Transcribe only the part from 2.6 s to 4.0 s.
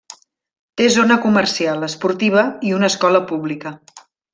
i una escola pública.